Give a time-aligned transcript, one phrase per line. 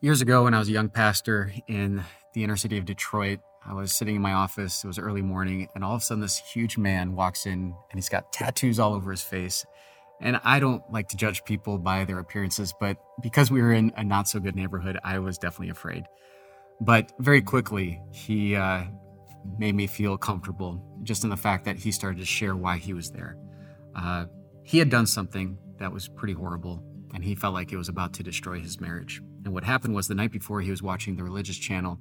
[0.00, 3.72] Years ago, when I was a young pastor in the inner city of Detroit, I
[3.72, 4.84] was sitting in my office.
[4.84, 7.96] It was early morning, and all of a sudden, this huge man walks in and
[7.96, 9.66] he's got tattoos all over his face.
[10.20, 13.92] And I don't like to judge people by their appearances, but because we were in
[13.96, 16.04] a not so good neighborhood, I was definitely afraid.
[16.80, 18.84] But very quickly, he uh,
[19.58, 22.92] made me feel comfortable just in the fact that he started to share why he
[22.92, 23.36] was there.
[23.96, 24.26] Uh,
[24.62, 26.84] he had done something that was pretty horrible,
[27.18, 29.20] and he felt like it was about to destroy his marriage.
[29.44, 31.98] And what happened was the night before he was watching the religious channel,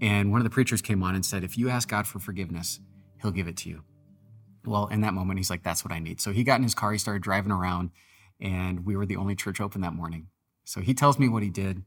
[0.00, 2.80] and one of the preachers came on and said, If you ask God for forgiveness,
[3.20, 3.82] he'll give it to you.
[4.64, 6.22] Well, in that moment, he's like, That's what I need.
[6.22, 7.90] So he got in his car, he started driving around,
[8.40, 10.28] and we were the only church open that morning.
[10.64, 11.82] So he tells me what he did.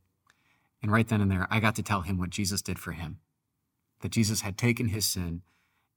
[0.83, 3.17] And right then and there, I got to tell him what Jesus did for him
[4.01, 5.41] that Jesus had taken his sin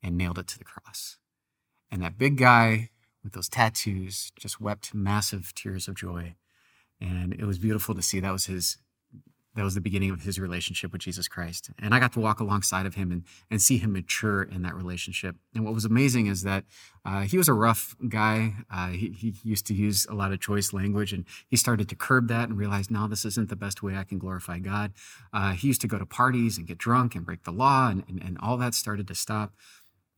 [0.02, 1.18] and nailed it to the cross.
[1.90, 2.88] And that big guy
[3.22, 6.34] with those tattoos just wept massive tears of joy.
[7.02, 8.20] And it was beautiful to see.
[8.20, 8.78] That was his
[9.54, 11.70] that was the beginning of his relationship with Jesus Christ.
[11.78, 14.74] And I got to walk alongside of him and, and see him mature in that
[14.74, 15.36] relationship.
[15.54, 16.64] And what was amazing is that
[17.04, 18.54] uh, he was a rough guy.
[18.70, 21.94] Uh, he, he, used to use a lot of choice language, and he started to
[21.94, 24.92] curb that and realize, no, this isn't the best way I can glorify God.
[25.34, 28.04] Uh, he used to go to parties and get drunk and break the law, and,
[28.08, 29.52] and, and all that started to stop.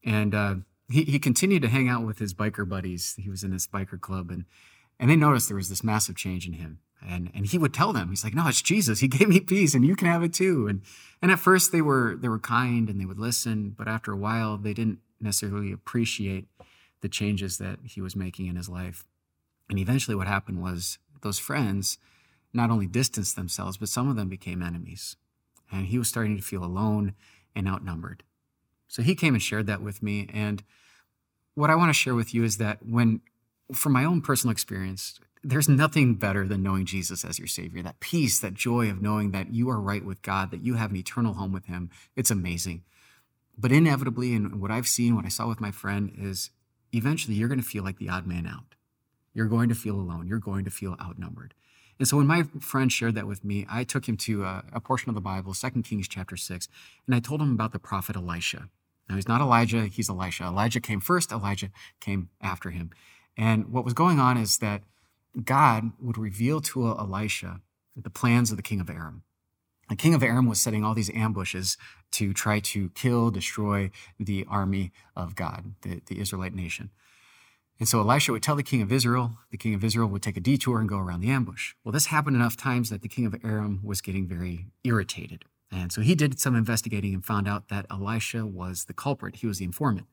[0.05, 0.55] And uh,
[0.89, 3.15] he, he continued to hang out with his biker buddies.
[3.19, 4.45] He was in this biker club, and,
[4.99, 6.79] and they noticed there was this massive change in him.
[7.07, 8.99] And and he would tell them he's like no it's jesus.
[8.99, 10.67] He gave me peace and you can have it too.
[10.67, 10.81] And
[11.21, 14.17] and at first they were they were kind and they would listen but after a
[14.17, 16.47] while they didn't necessarily appreciate
[17.01, 19.05] the changes that he was making in his life.
[19.69, 21.97] And eventually what happened was those friends
[22.53, 25.15] not only distanced themselves but some of them became enemies.
[25.71, 27.13] And he was starting to feel alone
[27.55, 28.23] and outnumbered.
[28.87, 30.29] So he came and shared that with me.
[30.31, 30.63] And
[31.55, 33.21] what i want to share with you is that when
[33.73, 37.83] from my own personal experience there's nothing better than knowing Jesus as your Savior.
[37.83, 40.89] That peace, that joy of knowing that you are right with God, that you have
[40.89, 41.91] an eternal home with Him.
[42.15, 42.83] It's amazing.
[43.55, 46.49] But inevitably, and what I've seen, what I saw with my friend, is
[46.91, 48.73] eventually you're going to feel like the odd man out.
[49.35, 50.27] You're going to feel alone.
[50.27, 51.53] You're going to feel outnumbered.
[51.99, 54.81] And so when my friend shared that with me, I took him to a, a
[54.81, 56.67] portion of the Bible, 2 Kings chapter 6,
[57.05, 58.69] and I told him about the prophet Elisha.
[59.07, 60.45] Now, he's not Elijah, he's Elisha.
[60.45, 62.89] Elijah came first, Elijah came after him.
[63.37, 64.83] And what was going on is that
[65.43, 67.61] God would reveal to Elisha
[67.95, 69.23] the plans of the king of Aram.
[69.89, 71.77] The king of Aram was setting all these ambushes
[72.13, 76.89] to try to kill, destroy the army of God, the, the Israelite nation.
[77.79, 80.37] And so Elisha would tell the king of Israel, the king of Israel would take
[80.37, 81.73] a detour and go around the ambush.
[81.83, 85.43] Well, this happened enough times that the king of Aram was getting very irritated.
[85.71, 89.37] And so he did some investigating and found out that Elisha was the culprit.
[89.37, 90.07] He was the informant.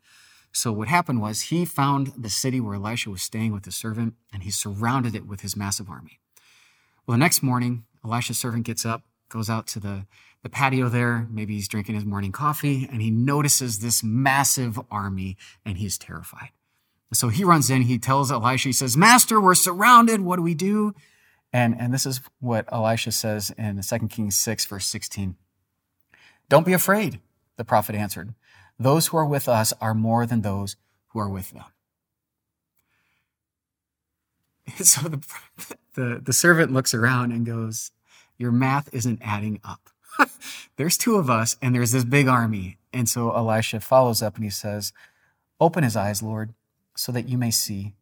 [0.52, 4.14] So what happened was he found the city where Elisha was staying with his servant,
[4.32, 6.20] and he surrounded it with his massive army.
[7.06, 10.06] Well, the next morning, Elisha's servant gets up, goes out to the,
[10.42, 11.26] the patio there.
[11.30, 16.50] Maybe he's drinking his morning coffee, and he notices this massive army, and he's terrified.
[17.14, 20.20] So he runs in, he tells Elisha, he says, Master, we're surrounded.
[20.20, 20.94] What do we do?
[21.52, 25.36] And, and this is what Elisha says in 2 Kings 6, verse 16.
[26.48, 27.20] Don't be afraid,
[27.56, 28.34] the prophet answered.
[28.78, 30.76] Those who are with us are more than those
[31.08, 31.64] who are with them.
[34.84, 35.20] So the,
[35.94, 37.90] the, the servant looks around and goes,
[38.38, 39.90] Your math isn't adding up.
[40.76, 42.78] there's two of us, and there's this big army.
[42.92, 44.92] And so Elisha follows up and he says,
[45.60, 46.54] Open his eyes, Lord,
[46.96, 47.94] so that you may see.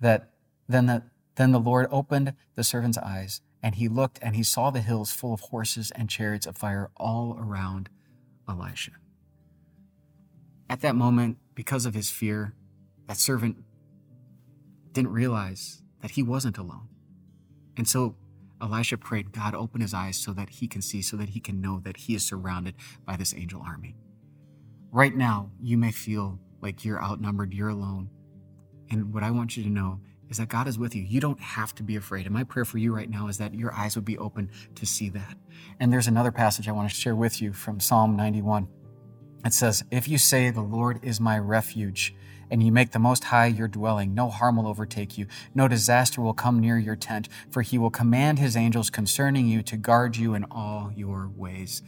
[0.00, 0.30] That
[0.68, 1.02] then the,
[1.36, 5.12] then the Lord opened the servant's eyes, and he looked and he saw the hills
[5.12, 7.88] full of horses and chariots of fire all around
[8.48, 8.92] Elisha.
[10.72, 12.54] At that moment, because of his fear,
[13.06, 13.58] that servant
[14.92, 16.88] didn't realize that he wasn't alone.
[17.76, 18.16] And so
[18.58, 21.60] Elisha prayed, God, open his eyes so that he can see, so that he can
[21.60, 22.74] know that he is surrounded
[23.04, 23.96] by this angel army.
[24.90, 28.08] Right now, you may feel like you're outnumbered, you're alone.
[28.90, 30.00] And what I want you to know
[30.30, 31.02] is that God is with you.
[31.02, 32.24] You don't have to be afraid.
[32.24, 34.86] And my prayer for you right now is that your eyes would be open to
[34.86, 35.36] see that.
[35.80, 38.68] And there's another passage I want to share with you from Psalm 91.
[39.44, 42.14] It says, If you say, The Lord is my refuge,
[42.50, 46.20] and you make the Most High your dwelling, no harm will overtake you, no disaster
[46.20, 50.16] will come near your tent, for he will command his angels concerning you to guard
[50.16, 51.82] you in all your ways.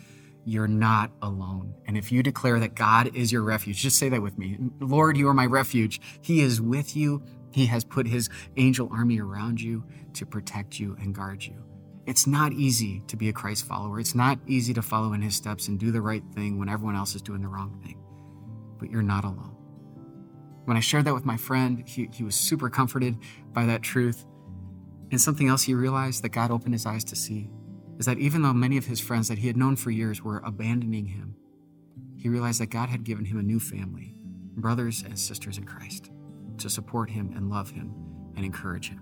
[0.46, 1.74] You're not alone.
[1.86, 5.16] And if you declare that God is your refuge, just say that with me Lord,
[5.16, 6.00] you are my refuge.
[6.20, 7.22] He is with you.
[7.50, 9.84] He has put his angel army around you
[10.14, 11.62] to protect you and guard you.
[12.06, 13.98] It's not easy to be a Christ follower.
[13.98, 16.96] It's not easy to follow in his steps and do the right thing when everyone
[16.96, 17.98] else is doing the wrong thing.
[18.78, 19.56] But you're not alone.
[20.66, 23.16] When I shared that with my friend, he, he was super comforted
[23.52, 24.26] by that truth.
[25.10, 27.50] And something else he realized that God opened his eyes to see
[27.98, 30.42] is that even though many of his friends that he had known for years were
[30.44, 31.36] abandoning him,
[32.16, 34.14] he realized that God had given him a new family,
[34.56, 36.10] brothers and sisters in Christ,
[36.58, 37.94] to support him and love him
[38.36, 39.00] and encourage him.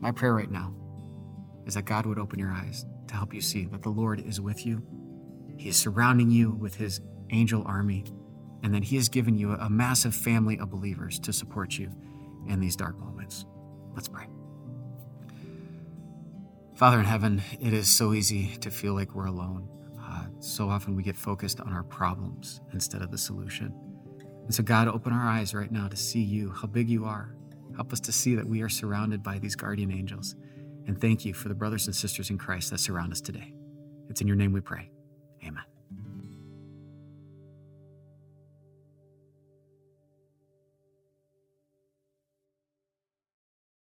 [0.00, 0.74] My prayer right now
[1.68, 4.40] is that God would open your eyes to help you see that the Lord is
[4.40, 4.82] with you.
[5.56, 7.00] He is surrounding you with his
[7.30, 8.04] angel army,
[8.62, 11.90] and that he has given you a massive family of believers to support you
[12.48, 13.44] in these dark moments.
[13.94, 14.24] Let's pray.
[16.74, 19.68] Father in heaven, it is so easy to feel like we're alone.
[20.00, 23.74] Uh, so often we get focused on our problems instead of the solution.
[24.44, 27.34] And so, God, open our eyes right now to see you, how big you are.
[27.74, 30.34] Help us to see that we are surrounded by these guardian angels.
[30.88, 33.52] And thank you for the brothers and sisters in Christ that surround us today.
[34.08, 34.90] It's in your name we pray.